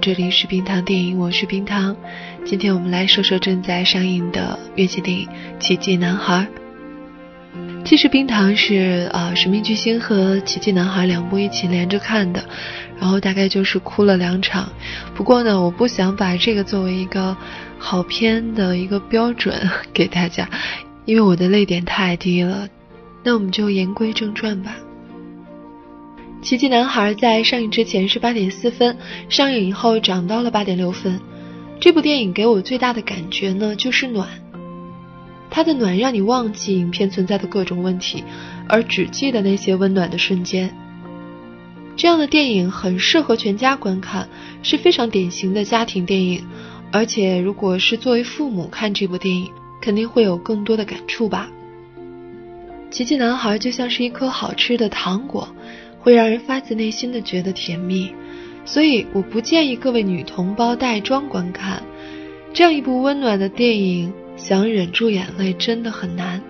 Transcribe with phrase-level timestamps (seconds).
[0.00, 1.96] 这里是冰糖电影，我是冰糖。
[2.44, 5.26] 今天我们来说说正在上映的院线电影
[5.58, 6.46] 《奇迹男孩》。
[7.84, 12.44] 其实冰糖是啊，《使命巨星》和《奇迹男孩》两部一起连着看的，
[12.98, 14.70] 然后大概就是哭了两场。
[15.14, 17.36] 不过呢，我不想把这个作为一个
[17.78, 20.48] 好片的一个标准给大家，
[21.04, 22.68] 因为我的泪点太低了。
[23.22, 24.74] 那我们就言归正传吧。
[26.42, 31.20] 《奇迹男孩》在上映之前是八点四分，上映以后涨到了八点六分。
[31.78, 34.28] 这部电影给我最大的感觉呢，就是暖。
[35.48, 38.24] 它的暖让你忘记影片存在的各种问题，
[38.68, 40.74] 而只记得那些温暖的瞬间。
[41.96, 44.28] 这样的电影很适合全家观看，
[44.64, 46.44] 是非常典型的家庭电影。
[46.90, 49.48] 而且，如果是作为父母看这部电影，
[49.80, 51.48] 肯定会有更多的感触吧。
[52.90, 55.48] 《奇迹男孩》就像是一颗好吃的糖果。
[56.02, 58.12] 会让人发自内心的觉得甜蜜，
[58.64, 61.82] 所以我不建议各位女同胞带妆观看
[62.52, 66.42] 这样一部温暖的电影，想忍住眼泪真的很难。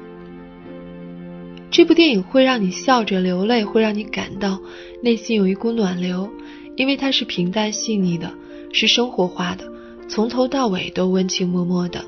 [1.70, 4.58] 这部电影会让你笑着流泪，会让你感到
[5.02, 6.30] 内心有一股暖流，
[6.76, 8.32] 因为它是平淡细腻的，
[8.72, 9.70] 是生活化的，
[10.08, 12.04] 从头到尾都温情脉脉的。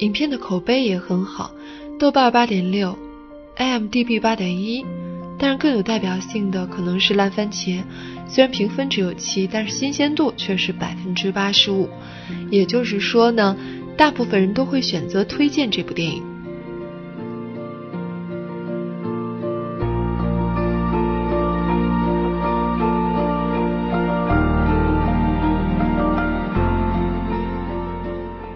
[0.00, 1.50] 影片的口碑也很好，
[1.98, 2.98] 豆瓣八点六
[3.56, 4.84] ，IMDB 八点一。
[5.38, 7.82] 但是更有代表性的可能是烂番茄，
[8.26, 11.88] 虽然评分只有七，但是新鲜度却是百分之八十五。
[12.50, 13.56] 也就是说呢，
[13.96, 16.22] 大部分人都会选择推荐这部电影。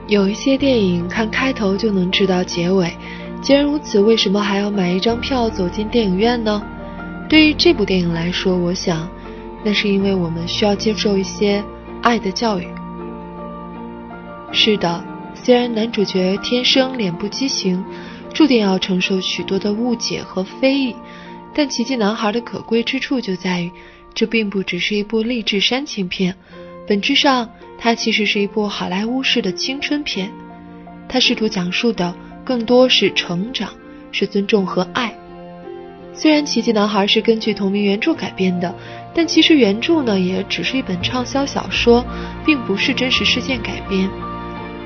[0.06, 2.96] 有一些电影看开头就能知道结尾。
[3.40, 6.62] 既然如此，为什么还要买一张票走进电影院呢？
[7.28, 9.08] 对于这部电影来说，我想，
[9.64, 11.62] 那是因为我们需要接受一些
[12.02, 12.66] 爱的教育。
[14.50, 15.04] 是的，
[15.34, 17.82] 虽然男主角天生脸部畸形，
[18.34, 20.96] 注定要承受许多的误解和非议，
[21.54, 23.70] 但《奇迹男孩》的可贵之处就在于，
[24.14, 26.34] 这并不只是一部励志煽情片，
[26.86, 27.48] 本质上，
[27.78, 30.30] 它其实是一部好莱坞式的青春片。
[31.08, 32.14] 它试图讲述的。
[32.48, 33.68] 更多是成长，
[34.10, 35.14] 是尊重和爱。
[36.14, 38.74] 虽然《奇迹男孩》是根据同名原著改编的，
[39.14, 42.02] 但其实原著呢也只是一本畅销小说，
[42.46, 44.08] 并不是真实事件改编。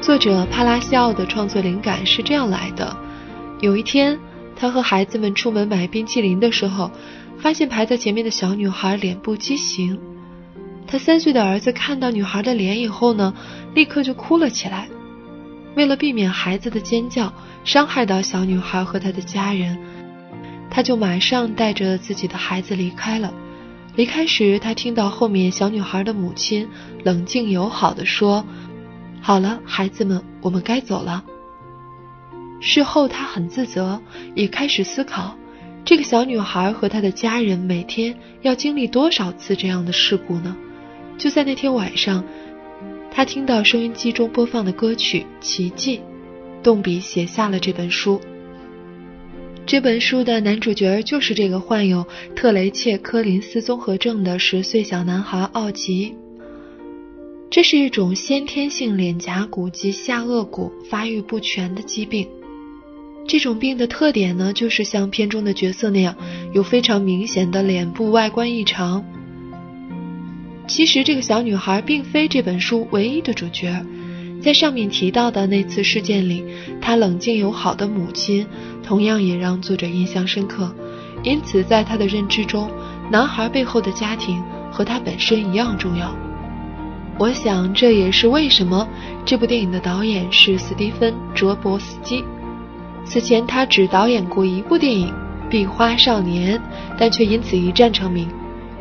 [0.00, 2.96] 作者帕拉西奥的创作灵感是这样来的：
[3.60, 4.18] 有一天，
[4.56, 6.90] 他和孩子们出门买冰淇淋的时候，
[7.38, 9.96] 发现排在前面的小女孩脸部畸形。
[10.88, 13.32] 他三岁的儿子看到女孩的脸以后呢，
[13.72, 14.88] 立刻就哭了起来。
[15.74, 17.32] 为了避免孩子的尖叫
[17.64, 19.78] 伤害到小女孩和她的家人，
[20.70, 23.32] 他就马上带着自己的孩子离开了。
[23.94, 26.66] 离开时，他听到后面小女孩的母亲
[27.04, 28.44] 冷静友好的说
[29.20, 31.22] ：“好了，孩子们，我们该走了。”
[32.60, 34.00] 事后，他很自责，
[34.34, 35.36] 也开始思考，
[35.84, 40.56] 这个小女孩和她的家人每天要经历多少次这样的事故呢？
[41.18, 42.24] 就在那天晚上。
[43.14, 45.98] 他听到收音机中播放的歌曲《奇迹》，
[46.62, 48.20] 动笔写下了这本书。
[49.66, 56.16] 这本书的男主角就是这个患有特雷切科林斯综合症的十岁小男孩奥吉。
[57.50, 62.26] 这是一种先天性脸颊骨及下颚骨发育不全的疾病。
[63.28, 66.16] 这种病的特点呢，就是像片中的角色那样，
[66.54, 69.04] 有非常明显的脸部外观异常。
[70.72, 73.84] 其实这个小女孩并非这本书唯一的主角，
[74.40, 76.42] 在上面提到的那次事件里，
[76.80, 78.46] 她冷静友好的母亲
[78.82, 80.74] 同样也让作者印象深刻。
[81.22, 82.70] 因此，在他的认知中，
[83.10, 86.16] 男孩背后的家庭和他本身一样重要。
[87.18, 88.88] 我想这也是为什么
[89.26, 92.24] 这部电影的导演是斯蒂芬·卓博斯基。
[93.04, 95.12] 此前他只导演过一部电影
[95.50, 96.58] 《壁花少年》，
[96.98, 98.26] 但却因此一战成名。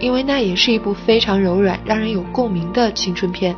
[0.01, 3.55] 因为那也是一部非常柔软、让人有共鸣的青春片。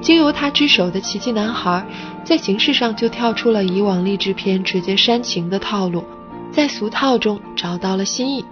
[0.00, 1.86] 经由他之手的《奇迹男孩》，
[2.26, 6.02] 在形式上就跳出了以往励志片直接煽情的套路，
[6.50, 8.44] 在俗套中找到了新意。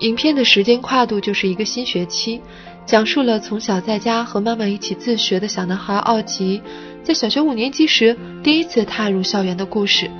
[0.00, 2.40] 影片的时间跨度就是一个新学期，
[2.86, 6.62] 讲述了从小在家和妈妈一起自学的小男孩奥吉，
[7.02, 10.10] 在小学五年级时第一次踏入校园的故事。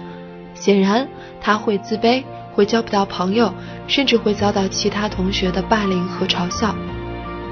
[0.55, 1.07] 显然，
[1.41, 2.25] 他会自卑，
[2.59, 3.55] 会交不到朋友，
[3.87, 6.75] 甚至会遭到其他同学的霸凌和嘲笑。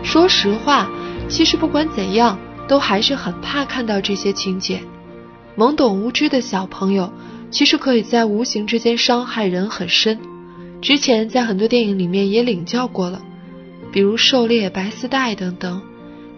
[0.02, 0.88] 说实话，
[1.28, 2.36] 其实不管怎样，
[2.66, 4.80] 都还是很怕看到这些情节。
[5.56, 7.12] 懵懂无知的小朋友，
[7.52, 10.18] 其实可以在无形之间伤害人很深。
[10.82, 13.22] 之前在很多电影里面也领教过了，
[13.92, 15.80] 比如《狩猎》《白丝带》等等。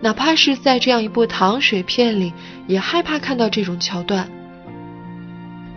[0.03, 2.35] 哪怕是在这样一部糖水片里，
[2.67, 4.29] 也害怕看到这种桥段。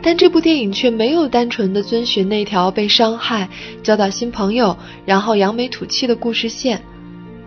[0.01, 3.47] 但这部电影却没有单纯的遵循那条被伤害、
[3.83, 4.75] 交到新朋友，
[5.05, 6.81] 然后扬眉吐气的故事线。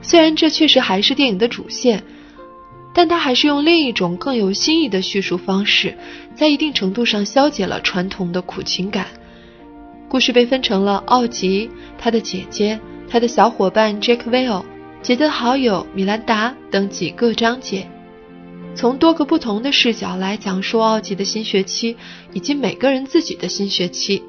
[0.00, 2.02] 虽然这确实还是电影的主线，
[2.94, 5.96] 但它还是用另一种更有新意的叙述方式，
[6.34, 9.06] 在一定程度上消解了传统的苦情感。
[10.08, 11.68] 故事被分成了奥吉、
[11.98, 12.78] 他的姐姐、
[13.08, 14.62] 他的小伙伴 Jack Vale、
[15.02, 17.88] 姐姐的好友米兰达等几个章节，
[18.74, 21.96] 从多个不同的视角来讲述奥吉的新学期
[22.32, 24.22] 以及每个人自己的新学期。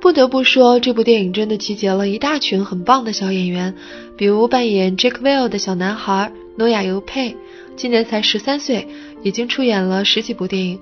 [0.00, 3.74] 不得不说，这部电影真的集结了一大群很棒的小演员，
[4.16, 7.36] 比如扮演 Jack Vale 的小男孩诺亚尤佩，
[7.74, 8.86] 今年才十三岁，
[9.22, 10.78] 已经出演了十几部电影。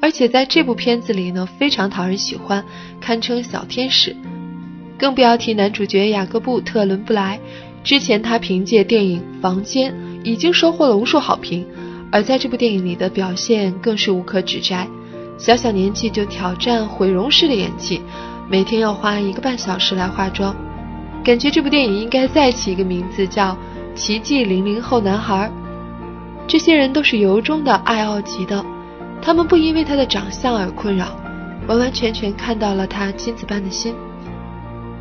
[0.00, 2.64] 而且在这部片子里呢，非常讨人喜欢，
[3.00, 4.14] 堪称小天使。
[4.96, 7.40] 更不要提男主角雅各布·特伦布莱，
[7.82, 9.92] 之前他凭借电影《房间》
[10.22, 11.66] 已经收获了无数好评，
[12.10, 14.88] 而在这部电影里的表现更是无可指摘。
[15.36, 18.02] 小小年纪就挑战毁容式的演技，
[18.48, 20.54] 每天要花一个半小时来化妆，
[21.22, 23.52] 感觉这部电影应该再起一个名字叫
[23.94, 25.48] 《奇迹零零后男孩》。
[26.46, 28.64] 这些人都是由衷的爱奥吉的。
[29.20, 31.08] 他们不因为他的长相而困扰，
[31.66, 33.94] 完完全全看到了他金子般的心。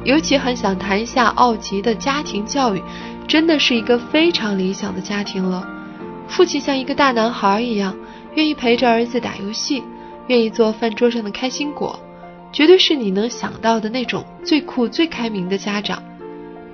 [0.03, 2.81] 尤其很想谈一下奥吉的家庭教育，
[3.27, 5.67] 真的是一个非常理想的家庭了。
[6.27, 7.95] 父亲像一个大男孩一样，
[8.35, 9.83] 愿意陪着儿子打游戏，
[10.27, 11.99] 愿意做饭桌上的开心果，
[12.51, 16.03] 绝对是你能想到的那种最酷、最开明的家长。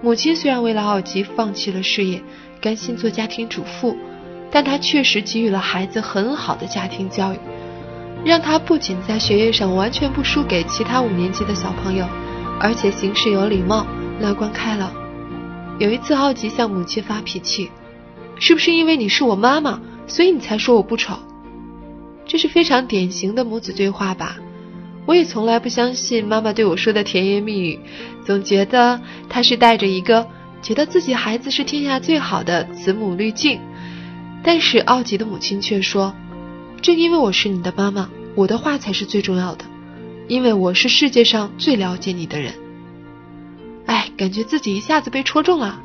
[0.02, 2.22] 母亲虽然为了奥吉放弃了事业，
[2.60, 3.96] 甘心做家庭主妇。
[4.56, 7.38] 但她确实给予了孩子很好的家庭教育，
[8.24, 12.06] 让他不仅在学业上完全不输给其他五年级的小朋友，
[12.60, 13.84] 而且行事有礼貌、
[14.20, 14.94] 乐观开朗。
[15.80, 17.72] 有一次，奥吉向母亲发脾气
[18.40, 21.18] ：“是不是因为你是我妈妈，所以你才说我不丑？”
[22.26, 24.38] 这是非常典型的母子对话吧？
[25.06, 27.80] 我也从来不相信妈妈对我说的甜言蜜语，
[28.26, 30.28] 总觉得她是带着一个
[30.62, 33.60] 觉得自己孩子是天下最好的慈母滤镜。
[34.42, 36.14] 但是奥吉的母亲却说
[36.82, 39.66] ：“正因为我是你的妈妈，我的话才是最重要的，
[40.28, 42.54] 因为我是世界上最了解你的人。”
[43.86, 45.82] 哎，感觉自己一下子被戳中了。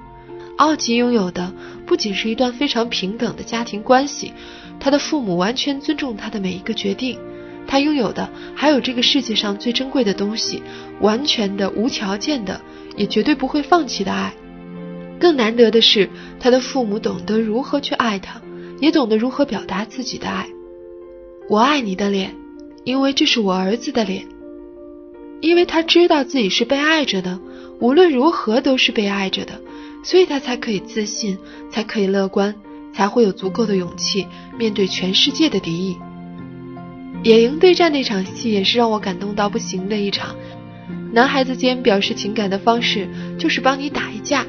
[0.57, 1.53] 奥吉拥有的
[1.89, 4.33] 不仅是一段非常平等的家庭关系，
[4.79, 7.19] 他的父母完全尊重他的每一个决定，
[7.67, 10.63] 他拥有的还有这个世界上最珍贵的东西——
[11.01, 12.61] 完全的、无条件的，
[12.97, 14.35] 也绝对不会放弃的爱。
[15.19, 18.41] 更难得的是，他的父母懂得如何去爱他。
[18.81, 20.47] 也懂得如何表达自己的爱。
[21.49, 22.37] 我爱你的脸，
[22.85, 24.25] 因为这是我儿子的脸。
[25.41, 27.41] 因为他知道自己是被爱着的，
[27.81, 29.61] 无论如何都是被爱着的，
[30.03, 31.39] 所以他才可以自信，
[31.71, 32.55] 才可以乐观，
[32.93, 34.27] 才会有足够的勇气
[34.59, 35.99] 面对全世界的敌意。
[37.23, 40.37] 野营对战那场戏也是让我感动到不行的一场。
[41.13, 44.47] 男孩子间表示情感的方式就是帮你打一架。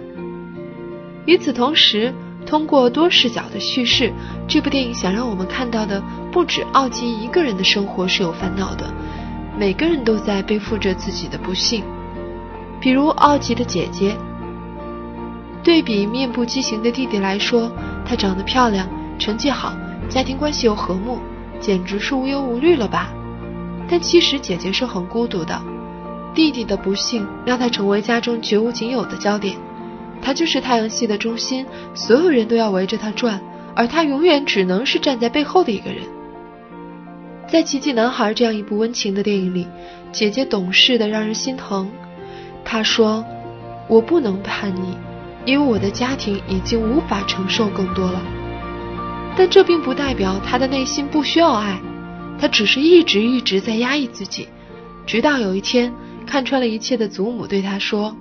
[1.26, 2.14] 与此同时。
[2.46, 4.12] 通过多视角的叙事，
[4.48, 6.02] 这部电影想让我们看到的
[6.32, 8.92] 不止奥吉一个人的生活是有烦恼的，
[9.56, 11.84] 每个人都在背负着自己的不幸。
[12.80, 14.16] 比如奥吉的姐姐，
[15.64, 17.72] 对比面部畸形的弟弟来说，
[18.06, 18.88] 她长得漂亮，
[19.18, 19.74] 成绩好，
[20.10, 21.20] 家庭关系又和睦，
[21.60, 23.10] 简直是无忧无虑了吧？
[23.90, 25.62] 但其实姐姐是很孤独的，
[26.34, 29.56] 弟弟的不幸让她成为家中绝无仅有的焦点。
[30.22, 33.40] 他就是太阳系的中心，所有人都要围着他转，
[33.74, 36.04] 而他永远只能是站在背后的一个人。
[37.48, 39.66] 在《奇迹男孩》这样一部温情的电影里，
[40.12, 41.90] 姐姐懂事的让人心疼。
[42.66, 43.24] 她说
[43.88, 44.98] ：“我不能叛逆，
[45.50, 48.22] 因为我的家庭已经无法承受更多了。”
[49.36, 51.80] 但这并不代表他的内心不需要爱，
[52.40, 54.48] 他只是一直一直在压抑自己，
[55.06, 55.94] 直到有一天
[56.26, 58.16] 看穿了一切的祖母对他说：“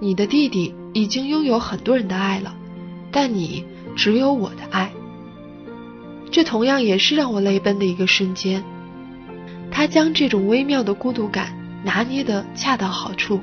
[0.00, 2.54] 你的弟弟。”已经拥有很多人的爱了，
[3.10, 3.64] 但你
[3.96, 4.92] 只有我的爱。
[6.30, 8.62] 这同样也是让我泪奔的一个瞬间。
[9.72, 11.52] 他将这种微妙的孤独感
[11.82, 13.40] 拿捏得恰到好处。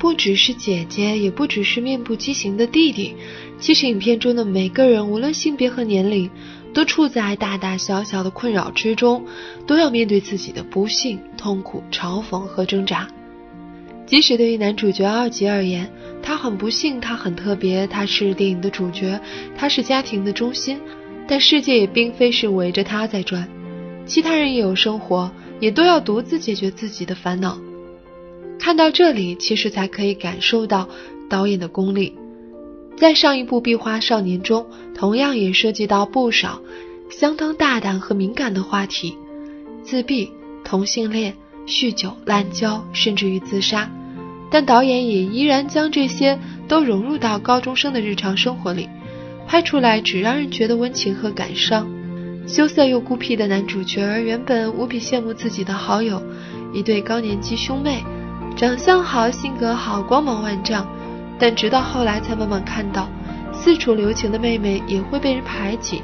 [0.00, 3.14] 不只是姐姐，也不只是面部畸形的弟弟，
[3.58, 6.30] 其实影片中的每个人，无论性别和年龄，
[6.72, 9.26] 都处在大大小小的困扰之中，
[9.66, 13.06] 都要面对自己的不幸、痛苦、嘲讽和挣扎。
[14.06, 15.86] 即使对于男主角二吉而言，
[16.22, 19.20] 他很不幸，他很特别，他是电影的主角，
[19.54, 20.80] 他是家庭的中心，
[21.28, 23.46] 但世界也并非是围着他在转。
[24.06, 25.30] 其他人也有生活，
[25.60, 27.58] 也都要独自解决自己的烦恼。
[28.60, 30.86] 看到这里，其实才可以感受到
[31.30, 32.14] 导演的功力。
[32.94, 36.60] 在上一部《壁花少年》中，同样也涉及到不少
[37.08, 39.16] 相当大胆和敏感的话题：
[39.82, 40.30] 自闭、
[40.62, 41.34] 同性恋、
[41.66, 43.90] 酗酒、滥交，甚至于自杀。
[44.50, 46.38] 但导演也依然将这些
[46.68, 48.86] 都融入到高中生的日常生活里，
[49.46, 51.88] 拍出来只让人觉得温情和感伤。
[52.46, 56.22] 羞涩又孤僻的男主角原本无比羡慕自己的好友，
[56.74, 58.02] 一对高年级兄妹，
[58.56, 60.86] 长相好，性格好，光芒万丈。
[61.38, 63.08] 但直到后来才慢慢看到，
[63.52, 66.02] 四处留情的妹妹也会被人排挤，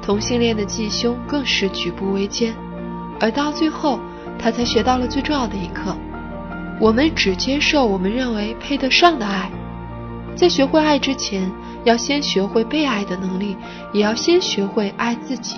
[0.00, 2.54] 同性恋的继兄更是举步维艰。
[3.20, 4.00] 而到最后，
[4.38, 5.94] 他才学到了最重要的一课：
[6.80, 9.50] 我们只接受我们认为配得上的爱。
[10.34, 11.50] 在学会爱之前，
[11.84, 13.56] 要先学会被爱的能力，
[13.92, 15.56] 也要先学会爱自己。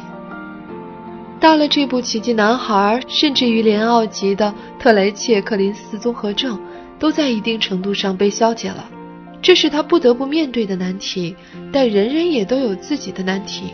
[1.41, 6.61] 到了这部《奇迹男孩》，甚至于连奥吉的特雷切克林斯综合症，
[6.99, 8.85] 都在一定程度上被消解了。
[9.41, 11.35] 这是他不得不面对的难题，
[11.73, 13.73] 但人人也都有自己的难题。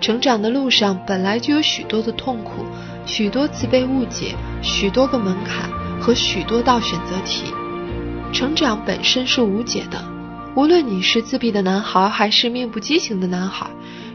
[0.00, 2.64] 成长的路上本来就有许多的痛苦，
[3.04, 5.68] 许多次被误解，许多个门槛
[6.00, 7.44] 和许多道选择题。
[8.32, 10.02] 成长本身是无解的，
[10.56, 13.66] 无论你是自闭的男孩还是面部畸形的男孩，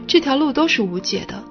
[0.08, 1.44] 这条路都是无解的。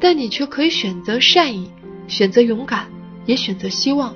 [0.00, 1.70] 但你却可以选择善意，
[2.06, 2.86] 选择勇敢，
[3.24, 4.14] 也选择希望。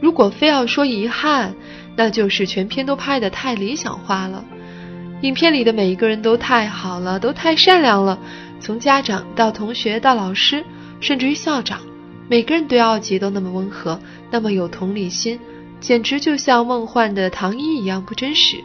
[0.00, 1.54] 如果非要说遗憾，
[1.96, 4.44] 那就是全片都拍得太理想化了，
[5.22, 8.18] 影片里的每一个人都太好了，都太善良了，
[8.60, 10.64] 从家长到同学到老师，
[11.00, 11.80] 甚至于校长，
[12.28, 15.40] 每个人对奥吉都那么温和，那么有同理心，
[15.80, 18.58] 简直就像梦幻的糖衣一样不真实。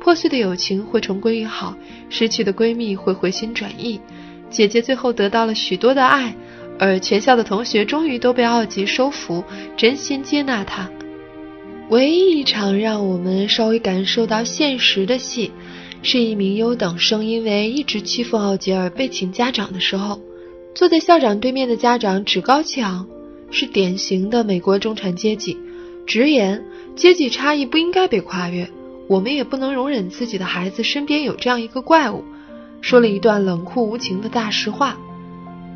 [0.00, 1.74] 破碎的友情会重归于好，
[2.10, 4.00] 失去的闺蜜会回心转意，
[4.50, 6.34] 姐姐最后得到了许多的爱，
[6.78, 9.44] 而全校的同学终于都被奥吉收服，
[9.76, 10.90] 真心接纳他。
[11.90, 15.50] 唯一一场让我们稍微感受到现实的戏，
[16.02, 20.20] 是一名优等生因为一直欺负奥吉尔被请家长的时候，
[20.74, 23.06] 坐在校长对面的家长趾高气昂，
[23.50, 25.56] 是典型的美国中产阶级，
[26.06, 26.62] 直言
[26.94, 28.68] 阶级差异不应该被跨越，
[29.08, 32.22] 我们也不能容忍自己的孩子身边有这样一个怪物，
[32.80, 34.96] 说了一段冷酷无情的大实话。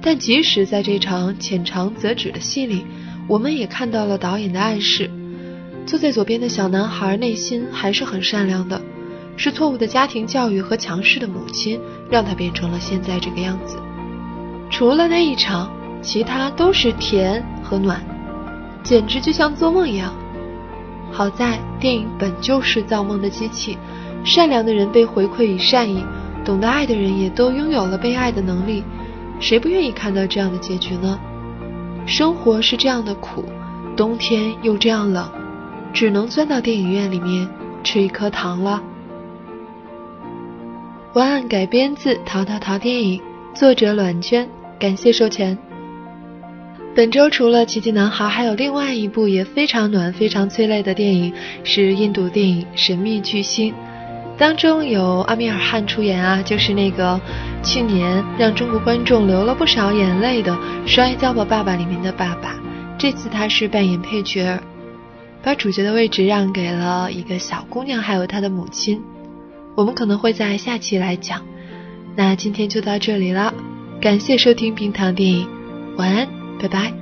[0.00, 2.84] 但即使在这场浅尝辄止的戏里，
[3.28, 5.10] 我们也看到了导演的暗示。
[5.86, 8.80] 坐在左边的小男孩内心还是很善良的，
[9.36, 11.80] 是错误的家庭教育和强势的母亲
[12.10, 13.76] 让他变成了现在这个样子。
[14.70, 18.00] 除了那一场，其他都是甜和暖，
[18.82, 20.12] 简直就像做梦一样。
[21.12, 23.76] 好在电影本就是造梦的机器，
[24.24, 26.04] 善良的人被回馈以善意，
[26.44, 28.82] 懂得爱的人也都拥有了被爱的能力。
[29.40, 31.18] 谁不愿意看到这样的结局呢？
[32.06, 33.44] 生活是这样的苦，
[33.96, 35.30] 冬天又这样冷。
[35.92, 37.46] 只能钻到电影院里面
[37.84, 38.82] 吃一颗糖了。
[41.12, 43.20] 文案改编自《淘淘淘电影》，
[43.54, 45.58] 作者阮娟，感谢授权。
[46.94, 51.32] 本周除了《奇迹男孩》，还有另外一部也非常暖、非常催泪的电影，
[51.62, 53.72] 是印度电影《神秘巨星》，
[54.38, 57.20] 当中有阿米尔汗出演啊，就是那个
[57.62, 60.52] 去年让中国观众流了不少眼泪的
[60.86, 62.56] 《摔跤吧，爸爸》里面的爸爸，
[62.98, 64.58] 这次他是扮演配角。
[65.44, 69.02] 把主角的位置让给了一个小姑娘，还有她的母亲。
[69.74, 71.42] 我们可能会在下期来讲。
[72.14, 73.52] 那今天就到这里了，
[74.00, 75.48] 感谢收听冰糖电影，
[75.96, 76.28] 晚安，
[76.60, 77.01] 拜拜。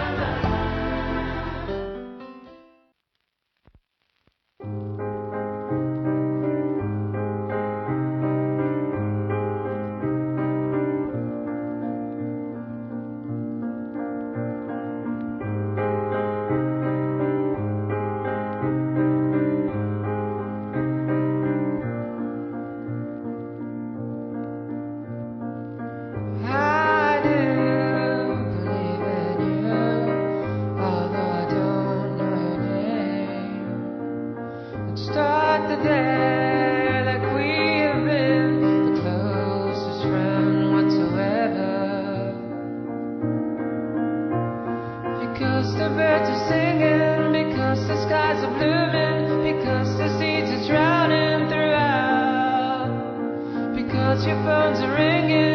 [54.25, 55.50] your phone's ringing.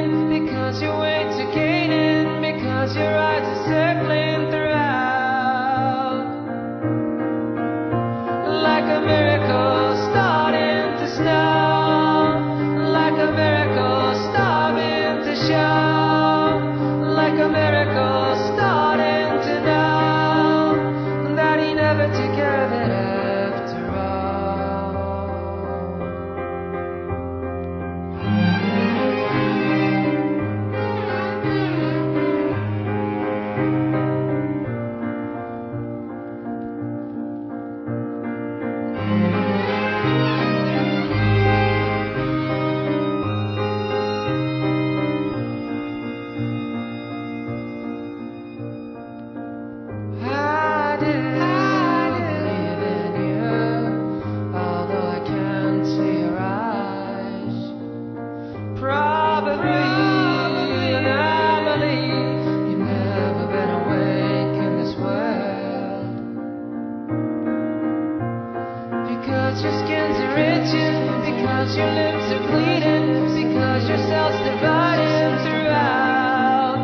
[69.56, 76.76] Because your skin's are itching, because your lips are bleeding, because your cells dividing throughout.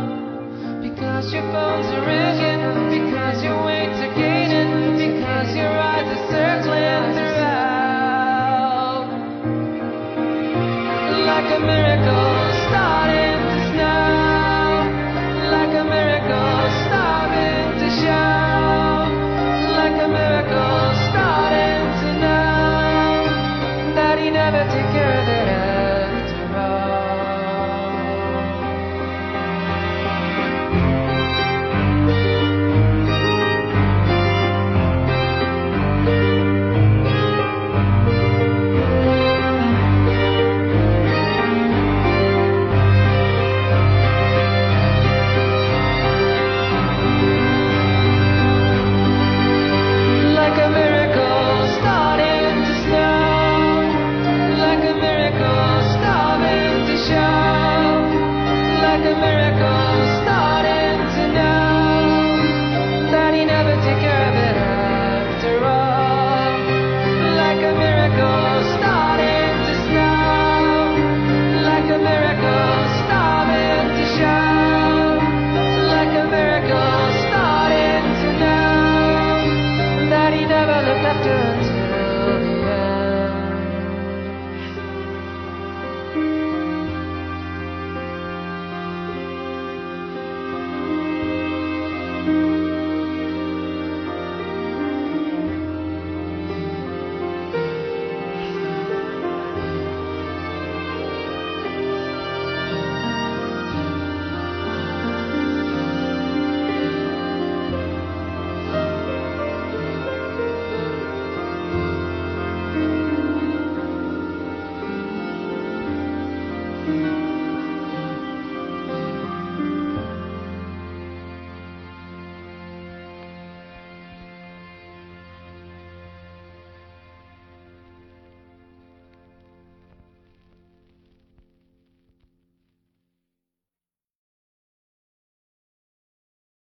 [0.80, 7.12] Because your bones are ringing, because your weights are gaining, because your eyes are circling
[7.12, 9.04] throughout.
[11.26, 12.21] Like a miracle.